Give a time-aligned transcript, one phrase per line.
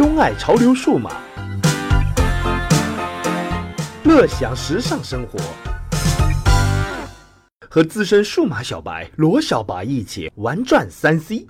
[0.00, 1.10] 钟爱潮流数码，
[4.02, 5.38] 乐享时尚生活，
[7.68, 11.46] 和资深数码小白罗小白一起玩转三 C。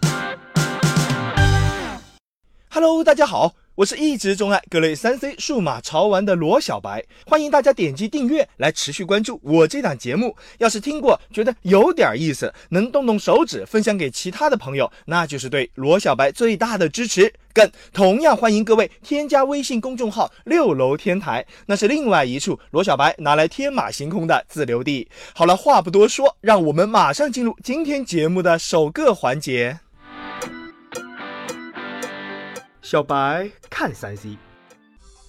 [2.69, 3.53] Hello，大家好。
[3.81, 10.37] 我是一直钟爱各类三 C 数码潮玩的罗小白，欢迎大家点击订阅来持续关注我这档节目。
[10.59, 17.33] 要是听过觉得有点意思，能动动手指分享给其他的朋友，那就是对罗小白最大的支持。
[17.55, 25.09] 更同样欢迎各位添加微信公众号“六楼天台”，那是另外一处罗小白拿来天马行空的自留地。
[25.35, 29.81] 好了，话不多说，让我们马上进入今天节目的首个环节。
[32.83, 34.37] 小白看三 C，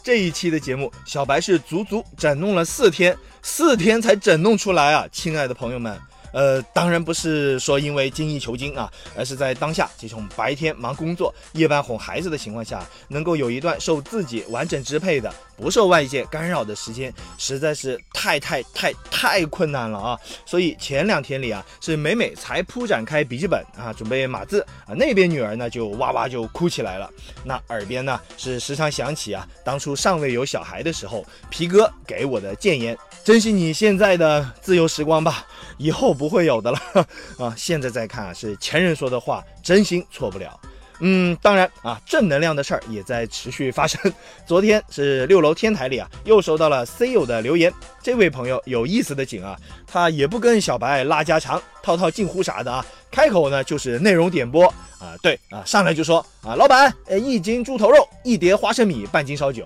[0.02, 5.05] 这一期的节目，小白是足足整弄了四天，四天才整弄出来啊！
[5.12, 6.00] 亲爱的朋友们。
[6.31, 20.20] 呃，当然不是说因为精益求精啊，而是在当下这种白天忙工作、夜班哄孩子的情况下，能够有一段受自己完整支配的、不受外界干扰的时间，实在是太太太太困难了啊！
[20.46, 27.10] 所以前两天里啊，是每每才铺展开笔记本啊，准备码字啊，那边女儿呢就哇哇就哭起来了，
[27.43, 35.46] 那耳边呢是时常想起啊，当初尚未有小孩的时候，皮哥给我的谏言：珍惜你现在的自由时光吧，
[35.77, 36.12] 以后。
[36.22, 36.80] 不会有的了
[37.40, 37.52] 啊！
[37.58, 40.60] 现在再看啊是前人说的话，真心错不了。
[41.00, 44.00] 嗯，当然啊，正能量的事儿也在持续发生。
[44.46, 47.74] 昨天是六楼天台里啊，又收到了 C 友的留言。
[48.04, 54.65] 这位朋友有意思的紧啊，他也不跟小白拉家常、套套近乎啥的啊，开口呢就是内容点播
[54.99, 59.65] 啊，对啊，上来就说啊，老板，呃，一斤猪头肉，一碟花生米，半斤烧酒。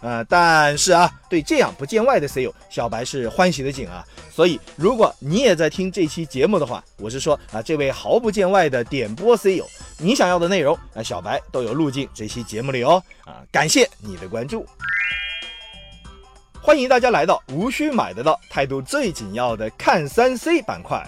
[0.00, 4.04] 呃， 但是啊，对这样不见外的 C 友，小白是欢喜的紧啊。
[4.30, 9.66] 所以，如果你也在听这期节目的话，我是说啊，这位毫不见外的点播 C 友，
[9.98, 13.02] 你想要的内容啊，小白都有录进这期节目里哦。
[13.24, 14.64] 啊，感谢你的关注，
[16.68, 21.02] 欢迎大家来到无需买得到、态度最紧要的看三 C 板块。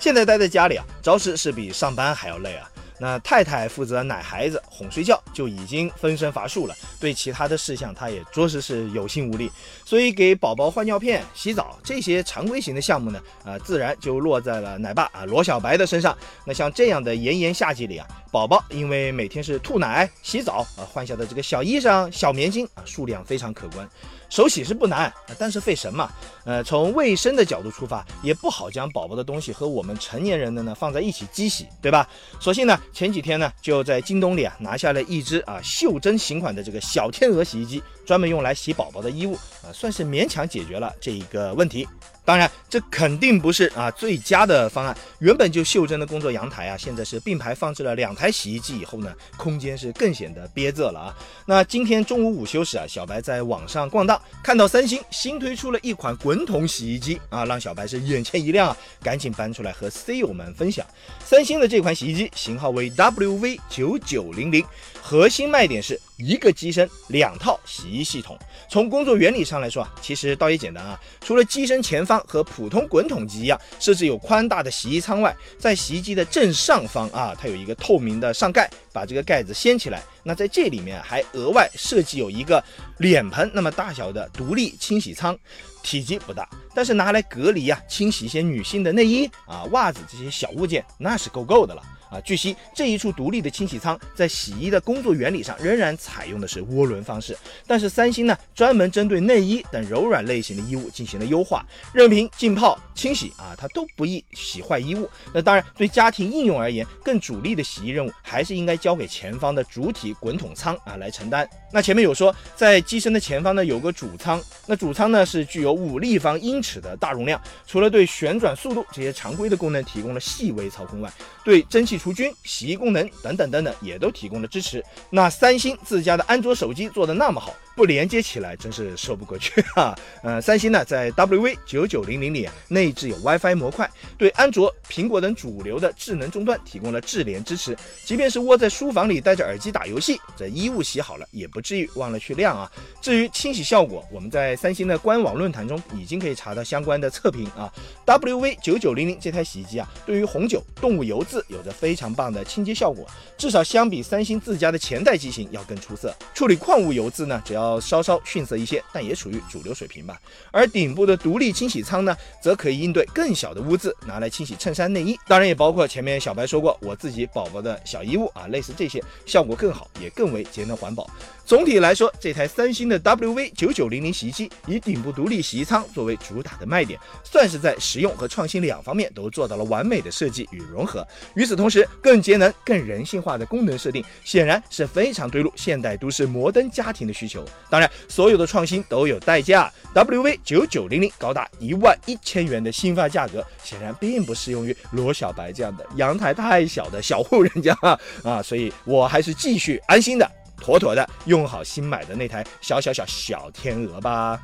[0.00, 2.66] 现在待在家里啊，着实是比上班还要累啊。
[2.98, 6.74] 那太太负责奶孩子、哄睡觉，就已经分身乏术了。
[6.98, 9.52] 对其他的事项，她也着实是有心无力。
[9.84, 16.16] 所以给宝宝换尿片、洗澡这些常规型的项目呢，啊，自然就落在了奶爸啊罗小白的身上。
[16.46, 23.88] 那像这样的炎炎夏季里啊，宝宝因为每天是吐奶、洗澡啊，换下的这个小衣裳、小棉巾啊，数量非常可观。
[24.28, 26.10] 手洗是不难，但是费神嘛。
[26.44, 32.06] 呃，从卫生的角度出发，也不好将宝宝的东西和我们成年人的呢放在一起机洗，对吧？
[32.38, 41.86] 所幸呢，前几天呢就在京东里啊拿下了一只啊袖珍型款的这个小天鹅洗衣机，专门用来洗宝宝的衣物啊，算是勉强解决了这一个问题。
[42.24, 44.96] 当然，这肯定不是啊最佳的方案。
[45.20, 51.16] 原本就袖珍的工作阳台啊，现在是并排放置了两台洗衣机以后呢，空间是更显得憋仄了啊。
[51.46, 60.84] 那今天中午午休时啊，小白在网上逛荡，看到三星新推出了一款滚筒洗衣机啊，让小白是眼前一亮啊，赶紧搬出来和 C 友们分享。
[61.24, 64.64] 三星的这款洗衣机型号为 WV 九九零零，
[65.00, 66.00] 核心卖点是。
[66.18, 70.98] 一个机身两套洗衣系统，从工作原理上来说啊，其实倒也简单啊。
[71.20, 80.02] 除了机身前方和普通滚筒机一样设置有宽大的洗衣舱外，在洗衣机的正上方啊，它有一个透明的上盖，把这个盖子掀起来。
[80.22, 82.62] 那在这里面还额外设计有一个
[82.98, 85.38] 脸盆那么大小的独立清洗舱，
[85.82, 91.82] 体积不大，但是拿来隔离啊，清洗一些女性的内衣啊、袜子这些小物件，那是够够的了。
[92.10, 97.36] 啊，据悉这一处独立的清洗舱在洗衣的工作原理上仍然采用的是涡轮方式，
[97.66, 105.08] 但是三星呢专门针对内衣等柔软类型的衣物进行了优化，热平、浸泡、清洗啊，它都不易洗坏衣物。
[105.32, 111.48] 那当然，对家庭应用而言，更主力的洗衣任务还是应该交给前方的主体滚筒舱啊来承担。
[111.72, 121.12] 那前面有说，在机身的前方呢有个主舱，那主舱呢是具有五立方英尺的大容量，除了对旋转速度这些常规的功能提供了细微操控外，
[121.44, 124.80] 对蒸汽除菌、洗衣功能等等等等也都提供了支持。
[125.10, 127.52] 那三星自家的安卓手机做的那么好。
[127.76, 129.94] 不连接起来真是说不过去哈。
[130.24, 137.76] 呃，三星呢在 WV 九九零零里内置有 WiFi 模块，对安卓、苹果等主流的智能终端提供了智联支持。
[138.02, 142.70] 即便是窝在书房里戴着耳机打游戏，这衣物洗好了也不至于忘了去晾啊。
[143.02, 147.70] 至于清洗效果，我们在三星的官网论坛中已经可以查到相关的测评啊。
[148.06, 153.06] WV 九九零零这台洗衣机啊，对于红酒、动物油渍有着非常棒的清洁效果，
[153.36, 156.14] 至少相比三星自家的前代机型要更出色。
[156.32, 160.20] 处理矿物油渍呢，只要要稍稍逊色一些，但也处于主流水平吧。
[160.50, 171.08] 而顶部的独立清洗舱呢，则可以应对更小的污渍，拿来清洗衬衫内衣，当然也包括前面小白说过我自己宝宝的小衣物啊，类似这些，效果更好，也更为节能环保。
[171.44, 181.06] 总体来说，这台三星的 WV 九九零零洗衣机以顶部独立洗衣舱作为主打的卖点，算是在实用和创新两方面都做到了完美的设计与融合。
[181.34, 187.44] 与此同时，更节能、更人性化的功能设定，显然是非常对路现代都市摩登家庭的需求。
[187.68, 189.72] 当然，所有的创新都有代价。
[189.94, 197.76] WV 九九零零高达一万一千元的新发价格，显然并不适用于罗小白这样的阳台太小的小户人家
[198.22, 200.30] 啊，所以我还是继续安心的。
[200.58, 204.40] 妥妥的用好新买的那台小小小小天鹅吧。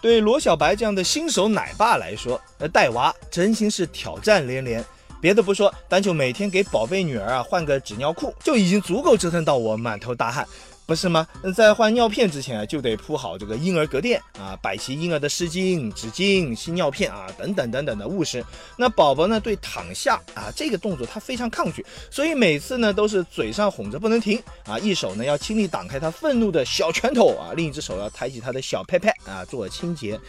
[0.00, 4.84] 对罗小白这样的新手奶爸来说，呃，带娃真心是挑战连连。
[5.20, 10.46] 别的不说，单就每天给宝贝女儿啊换个纸尿裤，就已经足够折腾到我满头大汗。
[10.86, 11.26] 不是吗？
[11.56, 18.44] 在换尿片之前啊，就得铺好这个婴儿隔垫啊，摆齐婴儿的湿巾、纸巾、新尿片啊，等等等等的物事。
[18.76, 30.20] 那宝宝呢，对躺下啊这个动作他非常抗拒，所以每次呢都是嘴上哄着不能停啊，一手呢要轻力挡开他愤怒的小拳头啊，另一只手要抬起他的小拍拍啊做清洁。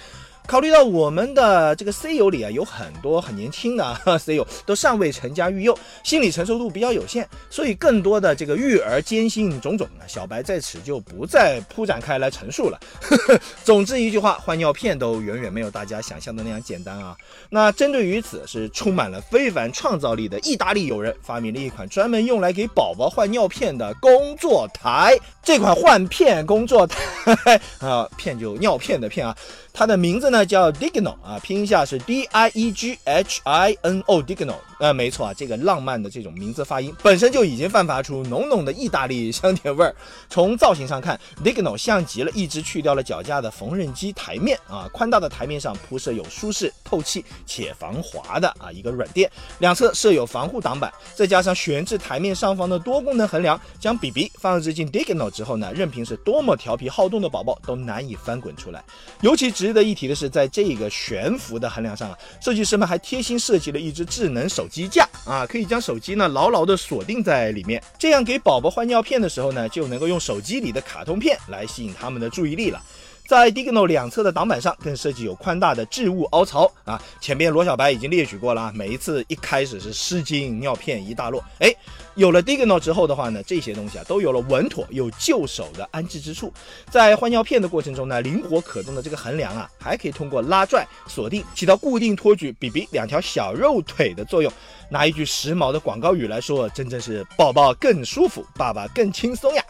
[0.47, 12.79] 考虑到我们的这个 C 友里啊，有很多很年轻的 C 友都尚未成家育幼，心理承受度比较有限，所以更多的这个育儿艰辛种种啊，小白在此就不再铺展开来陈述了。
[13.65, 17.15] 总之一句话，换尿片都远远没有大家想象的那样简单啊。
[17.49, 25.17] 那针对于此，是充满了非凡创造力的意大利友人发明了一款专门用来给宝宝换尿片的工作台。
[25.43, 29.35] 这款换片工作台 啊，片就尿片的片啊。
[29.77, 34.55] 它的名字呢叫 Digno 啊，拼一下是 D I E G H I N O Digno。
[34.77, 39.95] 呃，没错啊，这个浪漫的这种名字发音本身就已经散发出浓浓的意大利香甜味儿。
[40.29, 58.83] 从造型上看，Digno 像极了一只去掉了脚架的缝纫机台面啊，宽大的台面上铺设有舒适、透气且防滑的啊一个软垫，两侧设有防护挡板，再加上悬置台面上方的多功能横梁，将 BB 放置进 Digno 之后呢，任凭是多么调皮好动的宝宝都难以翻滚出来。
[59.21, 64.64] 尤其值得一提的是，在这个悬浮的横梁上啊，设计师们还贴心设计了一只智能手。
[64.65, 72.81] 手机架啊，可以将手机呢牢牢的锁定在里面，这样给宝宝换尿片的时候呢，就能够用手机里的卡通片来吸引他们的注意力了。
[73.27, 77.01] 在 Digno 两侧的挡板上，更设计有宽大的置物凹槽啊。
[77.19, 81.73] 前边罗小白已经列举过了啊，每一次一开始是湿巾尿片一大摞，哎。
[82.15, 86.49] 有了 Digno 之后的话呢，这些东西啊都有了稳妥有就手的安置之处。
[86.89, 94.49] 在换尿片的过程中呢，灵活可动的这个横梁啊，还可以通过拉拽锁定，起到固定托举 BB 两条小肉腿的作用。
[94.87, 99.65] 拿一句时髦的广告语来说，真正是宝宝更舒服，爸爸更轻松呀。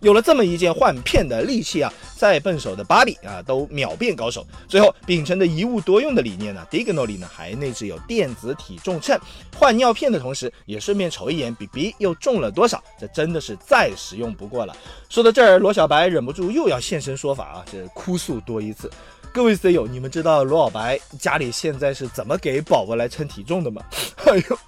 [0.00, 4.46] 有了这么一件换片的利器啊，在笨手的芭比啊都秒变高手。
[4.68, 9.18] 最后秉承着一物多用的理念呢，Digno 里呢还内置有电子体重秤，
[9.56, 11.46] 换尿片的同时也顺便瞅一眼。
[11.56, 12.84] 比 B 又重了多少？
[13.00, 14.76] 这真的是再实用不过了。
[15.08, 18.90] 说到这儿，罗小白忍不住又要现身说法啊，这哭诉多一次。
[19.32, 23.82] 各位 C 友，你们知道罗小白家里现在是怎么给宝宝来称体重的吗？
[24.26, 24.58] 哎呦，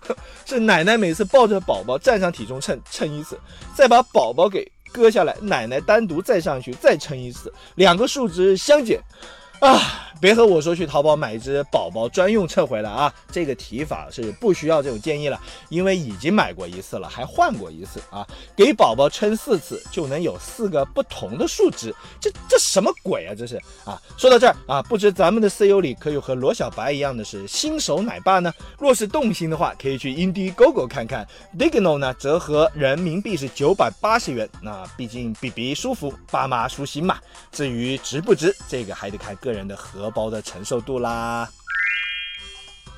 [0.46, 3.38] 是奶奶每次抱着宝宝站上体重秤称一次，
[3.74, 9.00] 再把宝宝给割下来，奶奶单独再上去再称一次，两个数值相减。
[9.60, 13.12] 啊，别和我说去淘宝买一只宝宝专用秤回来啊！
[13.32, 18.24] 这个提法是不需要这种建议了，因为已经买过一次了，还换过一次啊！
[18.54, 23.34] 给宝宝称四次就能有四个不同的数值，这这什么鬼啊？
[23.36, 24.00] 这是啊！
[24.16, 28.54] 说到这儿啊，不知咱们的 C U 里可有和罗小白一样的是新手奶爸呢？
[28.78, 31.26] 若是动心的话，可以去 Indiegogo 看看
[31.58, 34.48] ，Digno 呢折合人民币是九百八十元。
[34.62, 37.18] 那毕竟 BB 舒服，爸妈舒心嘛。
[37.50, 39.47] 至于值不值，这个还得看个。
[39.48, 41.48] 个人的荷包的承受度啦。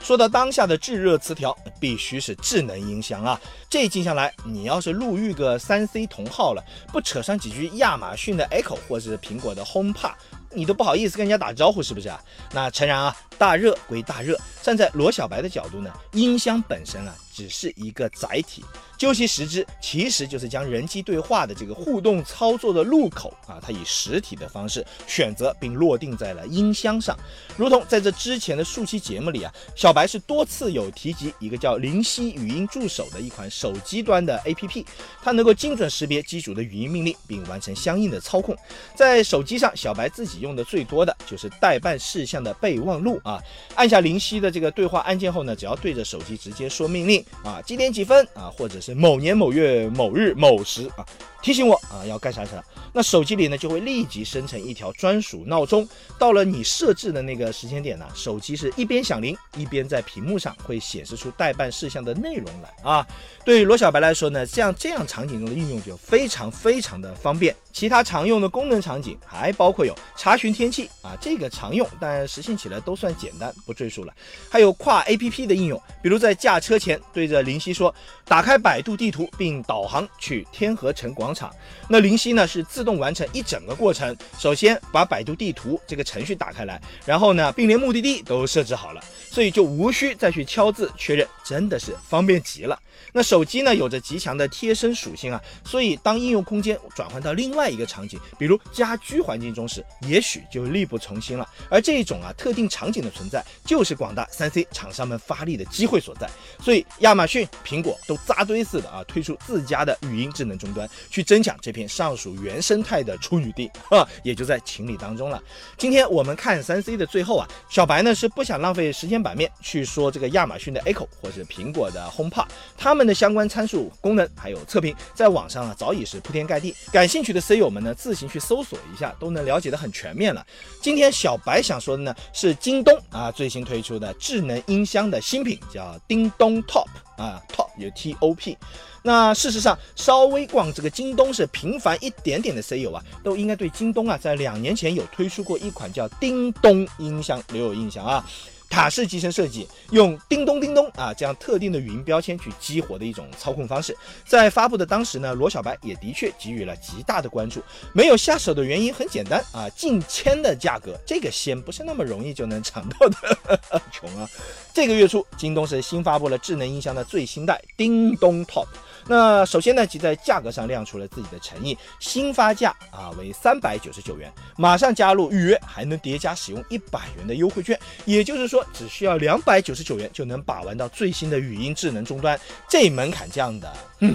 [0.02, 3.40] 说到当下的炙热词条，必须是智能音箱啊！
[3.69, 10.14] 这静下来，你要是路遇个三 C 同号了，不扯上几句亚马逊的 Echo 或是苹果的 HomePod，
[10.52, 12.21] 你都不好意思跟人家打招呼，是不是啊？
[12.52, 18.63] 那诚然啊，大热归大热，站在罗小白的角度呢，音箱本身啊，只是一个载体。
[18.99, 27.19] 究其实质，其实就是将人机对话的这个互动操作的入口啊，它以实体的方式选择并落定在了音箱上。
[27.57, 34.85] 如同在这之前的数期节目里啊，小白是多次有提及一个叫灵犀语音助手的一款手机端的 APP，
[35.23, 38.55] 它能够精准识别机主的语音命令，并完成相应的操控。
[38.95, 43.43] 在手机上，小白自己用的最多的就是代办事项的备忘录啊。
[43.77, 51.05] 按下灵犀的这个对话按键后呢，只要对着手机直接说命令，啊，几点几分啊，或者是某年某月某日某时啊，
[51.43, 52.63] 提醒我啊要干啥啥。
[52.93, 63.07] 那手机里呢就会立即生成一条专属闹钟，到了你设置的那个时间点呢，手机是一边响铃，一边在屏幕上会显示出待办事项的内容来啊。
[63.45, 67.55] 对于罗小白来说呢，像这样场景中的应用就非常非常的方便。
[67.73, 74.13] 其他常用的功能场景还包括有查询天气啊，这个常用，但实现起来都算简单，不赘述了。
[74.51, 81.50] 还有跨 APP 的应用，比如在驾车前对着灵犀说，打开百度地图并导航去天河城广场，
[81.88, 84.17] 那灵犀呢是自动完成一整个过程。
[84.38, 92.79] 首先把百度地图这个程序打开来，然后呢，并连目的地都设置好了，所以就无需再去敲字确认，真的是方便极了。
[93.12, 101.49] 那手机呢有着极强的贴身属性啊，所以当应用空间转换到另外一个场景，比如家居环境中时，也许就力不从心了。
[101.69, 106.29] 而这一种啊特定场景的存在，就是广大三 C 厂商们发力的机会所在。
[106.62, 115.42] 所以亚马逊、苹果都扎堆似的啊推出自家的语音智能终端，去争抢这片尚属原生态的处女地啊，也就在情理当中了。
[115.76, 122.47] 今天我们看三 C 的最后啊，小白呢是不想浪费时间版面去说这个亚马逊的 Echo 或者苹果的 HomePod，
[122.78, 123.00] 他们。
[123.11, 126.76] 的相关参数、功能还有测评，在网上啊早已是铺天盖地。
[126.92, 130.47] 感兴趣的 C 友们呢，自行去搜索一下，都能了解的很全面了。
[130.83, 136.87] 今天小白想说的呢，是京东啊最新推出的智能音箱的新品，叫叮咚 Top
[137.17, 138.57] 啊，Top 有 T O P。
[139.03, 148.25] 那事实上，稍微逛这个京东是频繁一点点的 CEO 啊，都应该对京东啊在两年前有推出过一款叫叮咚音箱留有印象啊。
[148.71, 157.61] 塔式集成设计，用叮咚叮咚啊这样特定的语音标签去激活的一种操控方式，在发布的当时呢，罗小白也的确给予了极大的关注。
[157.93, 163.61] 没有下手的原因很简单啊，近千的价格，这个仙不是那么容易就能尝到的，
[163.91, 164.27] 穷啊！
[164.73, 168.69] 这个月初，京东是新发布了智能音箱的最新代叮咚 Top。
[169.11, 182.38] 那首先呢，即在价格上亮出了自己的诚意，新发价啊为三百九十九元，马上加入预约，还能叠加使用一百元的优惠券，也就是说只需要两百九十九元就能把玩到最新的语音智能终端，
[182.69, 184.14] 这门槛降的，嗯。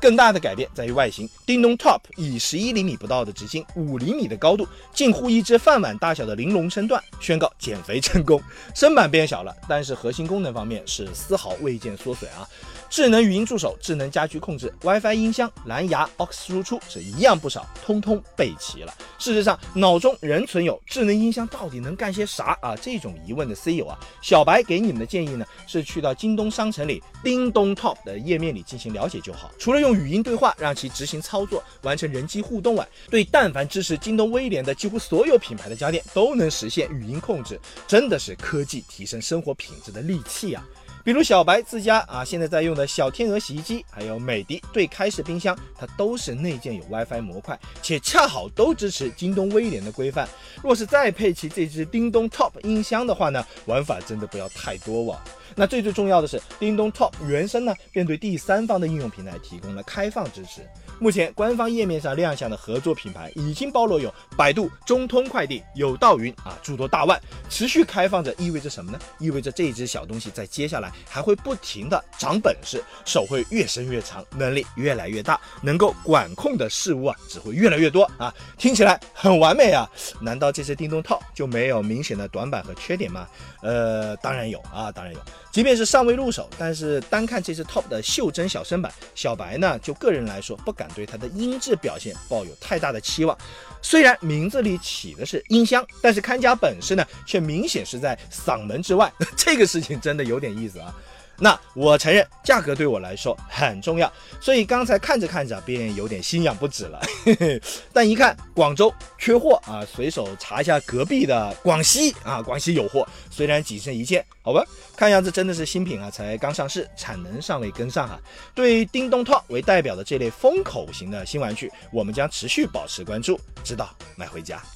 [0.00, 8.40] 更大的改变在于外形，叮咚 Top 以十一厘米不到的直径，五厘米的高度，近乎一只饭碗大小的玲珑身段，宣告减肥成功。
[8.74, 12.46] 身板变小了，但是核心功能方面是丝毫未见缩水啊。
[12.88, 18.94] 智能语音助手、智能家居控制、WiFi 音箱、蓝牙 AUX 输出是一样不少，通通备齐了。
[19.18, 29.50] 事实上，脑中仍存有智能音箱到底能干些啥啊这种疑问的 C 友啊，小白给你们的建议呢，是去到京东商城里叮咚 Top 的页面里进行了解就好。
[29.58, 40.64] 除了用语音对话让其执行操作、完成人机互动啊，对但凡支持京东威廉的几乎所有品牌的家电都能实现语音控制，真的是科技提升生活品质的利器啊！
[41.06, 50.28] 比如小白自家啊，现在在用的小天鹅洗衣机，还有美的对开式冰箱，它都是内建有 WiFi 模块，且恰好都支持京东威廉的规范。
[50.64, 55.16] 若是再配齐这只叮咚 Top 音箱的话呢，玩法真的不要太多哇。
[55.54, 60.62] 那最最重要的是，叮咚 Top 原生呢，便对第三方的应用平台提供了开放支持。
[60.98, 68.98] 目前官方页面上亮相的合作品牌已经包罗有百度、中通快递、有道云啊诸多大腕，持续开放着意味着什么呢？
[69.18, 78.34] 意味着这只小东西在接下来还会不停的长本事，手会越伸越长，能力越来越大，能够管控的事物啊只会越来越多啊！
[78.56, 79.86] 听起来很完美啊！
[80.20, 83.28] 难道这只叮咚套就没有明显的短板和缺点吗？
[83.60, 85.20] 呃，当然有啊，当然有。
[85.52, 90.85] 即便是尚未入手，但是单看这只 Top 的袖珍小身板，小白呢就个人来说不敢。
[90.94, 93.36] 对它的音质表现抱有太大的期望，
[93.80, 99.12] 虽然名字里起的是音箱，但是看家本事呢，却明显是在嗓门之外。
[99.36, 100.94] 这个事情真的有点意思啊。
[101.38, 107.00] 那我承认价格对我来说很重要，所以刚才看着看着便有点心痒不止了。
[107.92, 114.64] 但一看广州缺货啊，随手查一下隔壁的广西啊，广西有货，虽然仅剩一件，好吧，
[114.96, 118.18] 看样子真的是新品啊，才刚上市，产能尚未跟上哈。
[118.54, 124.62] 对叮咚 Top 为代表的这类风口型的新玩具，我们将持续保持关注，直到买回家。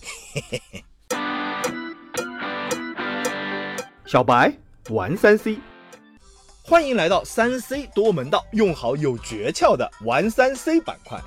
[4.04, 4.52] 小白
[4.88, 5.56] 玩三 C。
[6.70, 11.20] 欢迎来到三 C 多门道，用好有诀窍的玩三 C 板块。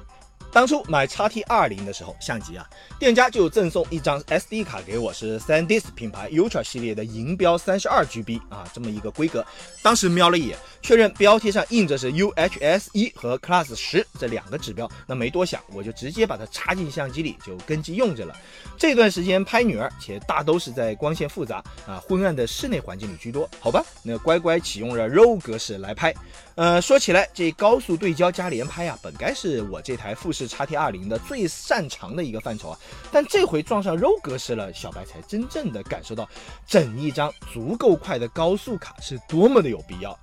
[0.53, 2.69] 当初买叉 T 二零的时候，相机啊，
[3.00, 9.43] 店家就赠送一张 SD 卡给我，是 SanDisk 品牌 Ultra 系列的银标三十二 GB 啊，这么一个规格。
[9.81, 18.36] 当时瞄了一眼，确认标贴上印着是 UHS 一和 Class 十这两个指标，那没多想，我就直接把它插进相机里，就跟机用着了。
[18.77, 26.13] 这段时间拍女儿，且大都是在光线复杂啊、昏暗的室内环境里居多，好吧，那乖乖启用了 RAW 格式来拍。
[26.55, 32.79] 呃，说起来，这高速对焦加连拍啊，本该是我这台富士 x T 二零的最擅长的一个范畴啊。
[33.12, 36.29] 但这回撞上 RO 格式了，小白才真正的感受到，
[36.67, 40.17] 整一张足够快的高速卡是多么的有必要。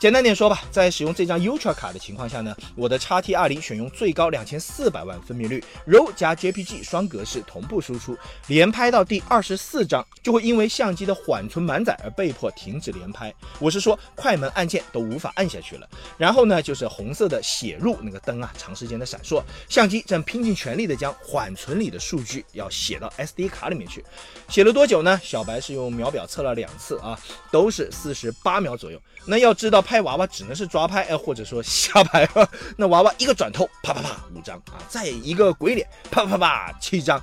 [0.00, 8.16] 简单点说吧，在使用这张 Ultra 卡的情况下呢，我的 x T 二零选用最高两千四百万分辨率，RAW 加 JPG 双格式同步输出，
[8.46, 13.30] 连拍到第二十四张就会因为相机的缓存满载而被迫停止连拍。
[13.58, 15.86] 我是说，快门按键都无法按下去了。
[16.16, 24.02] 然后呢，就是红色的写入那个灯啊，长时间的闪烁，相机正拼尽全力的将缓存里的数据要写到 SD 卡里面去。
[24.48, 25.20] 写了多久呢？
[25.22, 28.98] 小白是用秒表测了两次啊，都是四十八秒左右。
[29.26, 29.84] 那要知道。
[29.90, 32.28] 拍娃娃只能是抓拍，哎，或者说瞎拍。
[32.78, 37.20] 那娃娃一个转头，啪啪啪，五张啊，再一个鬼脸，啪啪啪，七张，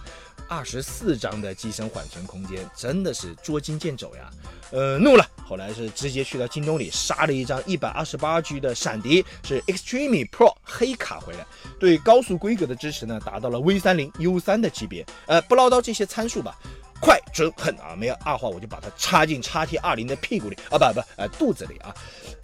[0.49, 4.29] 二十四张的机身缓存空间，真的是捉襟见肘呀。
[4.71, 11.47] 呃，怒了，后来是直接去到京东里杀了一张一百二十八 G 的闪迪，是 Extreme Pro 黑卡回来，
[11.79, 15.05] 对高速规格的支持呢，达到了 V 三零 U 三的级别。
[15.25, 16.53] 呃，不唠叨这些参数吧。
[16.99, 17.93] 快准狠啊！
[17.95, 21.93] 没有二话我就把它插进叉 T 二零的屁股里啊，不不，呃肚子里啊，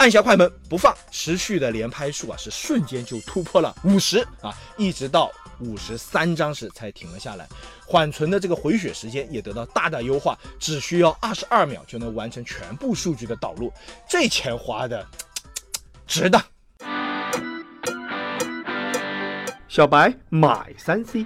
[0.03, 5.31] 按下快门不放，持续的连拍数啊是瞬间就突破了五十啊，一直到
[5.61, 7.47] 五十三张时才停了下来。
[7.87, 13.71] 缓存的这个回血时间也得到大大优化，只需要二十二秒就能完成全部数据的导入，
[14.09, 15.07] 这钱花的
[16.05, 16.43] 值得。
[19.69, 21.25] 小白买三 C。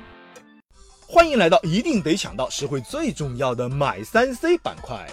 [1.08, 5.10] 欢迎来到一定得抢到实惠最重要的买三 C 板块。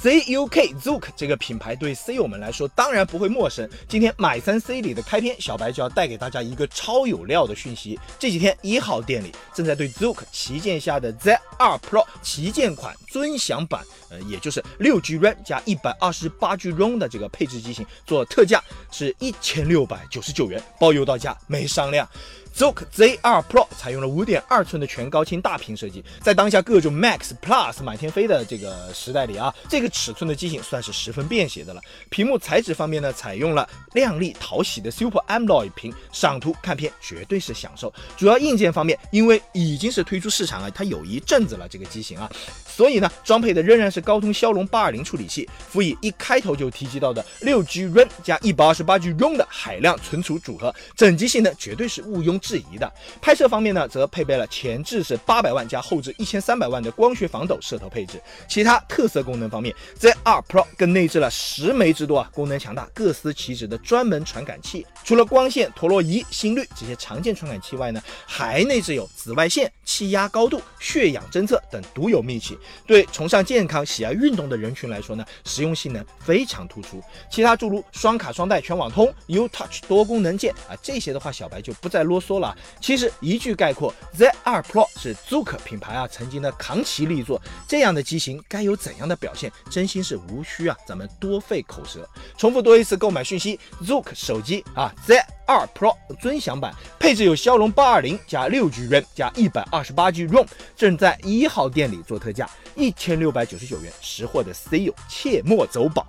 [0.00, 3.68] ZUK Zook 这个品牌对 C 友们来说当然不会陌生。
[3.88, 7.98] 今天买三 C 里的开篇，小白就要带给大家一个超有料的讯息。
[8.18, 22.08] 这几天一号店里正在对 Zook 旗舰下的 Z2 Pro 旗舰款尊享版，呃，也就是六 G RAM 加一百二十八 G ROM 的这个配置机型做特价，是一千六百九十九元，包邮到家，没商量。
[22.54, 31.80] Zook Z2 Pro 采用了五点二寸的全高清大屏设计，在当下各种 Max Plus 满天飞的这个时代里啊，这个尺寸的机型算是十分便携的了。
[32.10, 37.92] 屏幕材质方面呢，采用了亮丽讨喜的 Super AMOLED 屏，赏图看片绝对是享受。
[38.18, 42.30] 主要硬件方面，因为已经是推出市场了，它有一阵子了这个机型啊，
[42.66, 52.38] 所以呢，装配的仍然是高通骁龙八二零处理器，辅以一开头就提及到的六 G RAM 加一百二十八 G ROM 的海量存储组合，整机性能绝对是毋庸。
[52.42, 58.20] 质疑的拍摄方面呢，则配备了前置是八百万加后置一千三百万的光学防抖摄头配置。
[58.48, 64.84] 其他特色功能方面，Z2 Pro 更内置了十枚之多啊，功能强大、各司其职的专门传感器。
[65.04, 72.58] 除了光线、陀螺仪、心率这些常见传感器外呢，还内置有紫外线、气压高度、血氧侦测等独有秘器。
[72.84, 77.00] 对崇尚健康、喜爱运动的人群来说呢，实用性能非常突出。
[77.30, 82.31] 其他诸如双卡双待、全网通、U Touch 多功能键啊，这些的话，小白就不再啰嗦。
[82.32, 92.08] 说了，其实一句概括，Z2 Pro 是 Zook 品牌啊曾经的扛旗力作，这样的机型该有怎样的表现，真心是无需啊咱们多费口舌。
[92.38, 106.06] 重复多一次购买讯息，Zook 手机啊 Z2 Pro 尊享版，配置有骁龙八二零加六 G RAM 加一百二十八 G ROM，正在一号店里做特价，一千六百九十九元，识货的 C 友切莫走宝。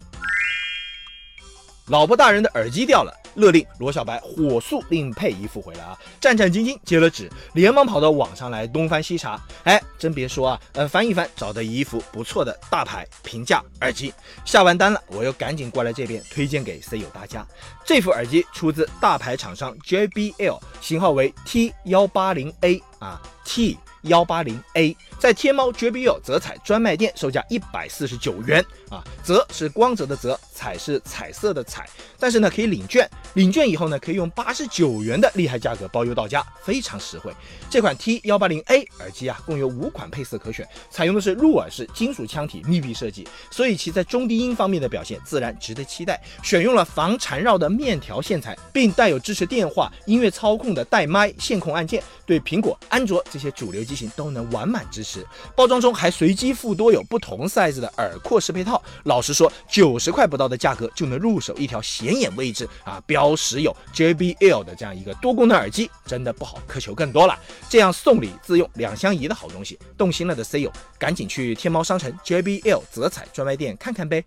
[1.87, 3.22] 老婆大人的耳机掉了。
[3.35, 5.97] 勒令罗小白火速另配一副回来啊！
[6.19, 9.41] 战战兢兢接了旨，连忙跑到网上来东翻西查。
[9.63, 14.13] 哎，真别说啊，呃，翻一翻找到一副不错的大牌平价耳机。
[14.45, 17.45] 下完单了，我又赶紧过来这边推荐给 C 友大家。
[17.85, 23.77] 这副耳机出自大牌厂商 JBL，型号为 T 幺八零 A 啊 T。
[24.03, 31.87] 幺八零 A 在天猫绝笔友泽彩专卖店售价一百四十九元啊，泽是光泽的泽，彩是彩色的彩，
[32.19, 37.33] 但是呢可以领券，领券以后呢可以用八十九元的厉害价格包邮到家，非常实惠。
[37.69, 46.21] 这款 T 幺八零 A 耳机啊，共有五款配色可选，采用的是入耳式金属腔体密闭设计，所以其在中低音方面的表现自然值得期待。
[46.43, 53.93] 选用了防缠绕的面条线材，并带有支持电话、音乐操控的带麦线控按键，对苹果、安卓这些主流机。
[53.93, 55.23] 型都能完满支持，
[55.55, 58.81] 包装中还随机附多有不同 size 的耳廓适配套。
[59.03, 67.37] 老实说，九十块不到的价格就能入手一条显眼位置啊，标识有 JBL 的这样一个多功能耳机，真的不好苛求更多了。
[67.69, 74.25] 这样送礼自用两相宜的好东西，动心了的 C 友赶紧去天猫商城 JBL 泽彩专卖店看看呗。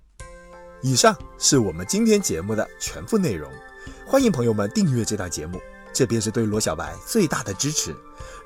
[0.80, 3.50] 以上是我们今天节目的全部内容，
[4.06, 5.60] 欢迎朋友们订阅这档节目，
[5.96, 7.96] 这便是对罗小白最大的支持。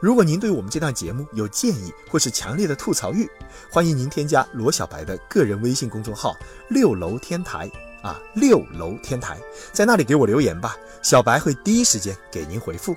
[0.01, 3.29] 如果您对我们这档节目有建议或是强烈的吐槽欲，
[3.73, 6.37] 欢迎您添加罗小白的个人微信公众号
[6.71, 7.69] “六楼天台”，
[8.03, 9.37] 啊六楼天台，
[9.73, 12.95] 在那里给我留言吧，小白会第一时间给您回复。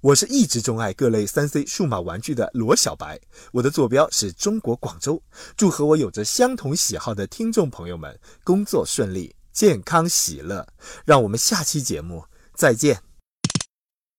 [0.00, 3.18] 我是一直钟爱各类三 C 数码玩具的罗小白，
[3.50, 5.20] 我的坐标是中国广州。
[5.56, 10.68] 祝和我有着相同喜好的听众朋友们工作顺利、健康喜乐。
[11.06, 13.05] 让我们下期节目再见。